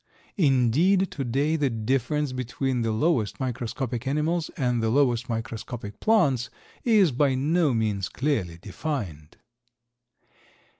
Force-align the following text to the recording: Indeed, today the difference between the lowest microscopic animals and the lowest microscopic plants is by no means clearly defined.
Indeed, 0.39 1.11
today 1.11 1.55
the 1.57 1.69
difference 1.69 2.31
between 2.31 2.81
the 2.81 2.91
lowest 2.91 3.39
microscopic 3.39 4.07
animals 4.07 4.49
and 4.57 4.81
the 4.81 4.89
lowest 4.89 5.29
microscopic 5.29 5.99
plants 5.99 6.49
is 6.83 7.11
by 7.11 7.35
no 7.35 7.71
means 7.75 8.09
clearly 8.09 8.57
defined. 8.57 9.37